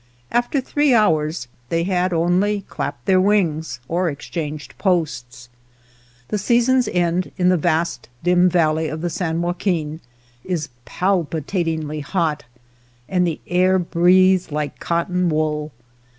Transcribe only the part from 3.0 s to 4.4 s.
their wings, or ex